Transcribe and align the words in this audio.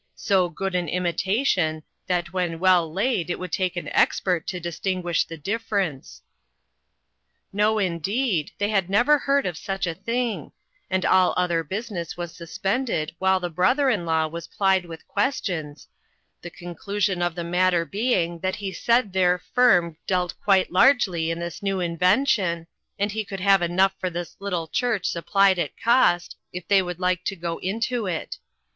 So 0.15 0.49
good 0.49 0.73
an 0.73 0.87
im 0.87 1.03
itation 1.03 1.83
that 2.07 2.33
when 2.33 2.57
well 2.59 2.91
laid 2.91 3.29
it 3.29 3.37
would 3.37 3.51
take 3.51 3.75
an 3.75 3.87
expert 3.89 4.47
to 4.47 4.59
distinguish 4.59 5.25
the 5.25 5.37
difference." 5.37 6.23
BUD 7.53 7.59
AS 7.59 7.59
A 7.59 7.59
TEACHER. 7.59 7.59
30$ 7.59 7.59
No, 7.59 7.77
indeed, 7.77 8.51
they 8.57 8.69
had 8.69 8.89
never 8.89 9.19
heard 9.19 9.45
of 9.45 9.59
such 9.59 9.85
a 9.85 9.93
thing; 9.93 10.53
and 10.89 11.05
all 11.05 11.35
other 11.37 11.63
business 11.63 12.17
was 12.17 12.35
sus 12.35 12.57
pended 12.57 13.11
while 13.19 13.39
the 13.39 13.51
brother 13.51 13.91
in 13.91 14.03
law 14.07 14.25
was 14.25 14.47
plied 14.47 14.85
with 14.85 15.07
questions, 15.07 15.87
the 16.41 16.49
conclusion 16.49 17.21
of 17.21 17.35
the 17.35 17.43
mat 17.43 17.71
ter 17.71 17.85
being 17.85 18.39
that 18.39 18.55
he 18.55 18.71
said 18.71 19.13
"their 19.13 19.37
firm" 19.37 19.97
dealt 20.07 20.33
quite 20.43 20.71
largely 20.71 21.29
in 21.29 21.37
this 21.37 21.61
new 21.61 21.79
invention, 21.79 22.65
and 22.97 23.11
he 23.11 23.23
could 23.23 23.39
have 23.39 23.61
enough 23.61 23.93
for 23.99 24.09
this 24.09 24.35
little 24.39 24.67
church 24.67 25.05
supplied 25.05 25.59
at 25.59 25.77
cost, 25.79 26.35
if 26.51 26.67
they 26.67 26.81
would 26.81 26.99
like 26.99 27.23
to 27.23 27.35
go 27.35 27.59
into 27.59 28.07
it. 28.07 28.37